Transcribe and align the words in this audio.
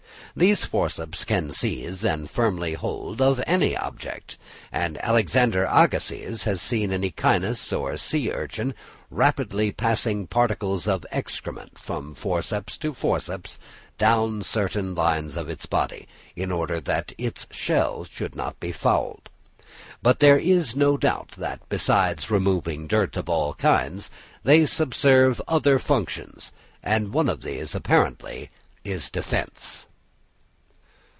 These 0.33 0.63
forceps 0.63 1.25
can 1.25 1.51
seize 1.51 2.05
firmly 2.29 2.73
hold 2.75 3.21
of 3.21 3.43
any 3.45 3.75
object; 3.75 4.37
and 4.71 4.97
Alexander 5.03 5.67
Agassiz 5.69 6.45
has 6.45 6.61
seen 6.61 6.93
an 6.93 7.03
Echinus 7.03 7.73
or 7.73 7.97
sea 7.97 8.31
urchin 8.31 8.73
rapidly 9.09 9.73
passing 9.73 10.27
particles 10.27 10.87
of 10.87 11.05
excrement 11.11 11.77
from 11.77 12.13
forceps 12.13 12.77
to 12.77 12.93
forceps 12.93 13.59
down 13.97 14.41
certain 14.41 14.95
lines 14.95 15.35
of 15.35 15.49
its 15.49 15.65
body, 15.65 16.07
in 16.33 16.49
order 16.49 16.79
that 16.79 17.11
its 17.17 17.45
shell 17.51 18.05
should 18.05 18.33
not 18.33 18.57
be 18.61 18.71
fouled. 18.71 19.29
But 20.01 20.19
there 20.21 20.39
is 20.39 20.77
no 20.77 20.95
doubt 20.95 21.31
that 21.31 21.59
besides 21.67 22.31
removing 22.31 22.87
dirt 22.87 23.17
of 23.17 23.27
all 23.27 23.53
kinds, 23.53 24.09
they 24.45 24.65
subserve 24.65 25.41
other 25.45 25.77
functions; 25.77 26.53
and 26.81 27.11
one 27.11 27.27
of 27.27 27.41
these 27.41 27.75
apparently 27.75 28.49
is 28.85 29.09
defence. 29.09 29.87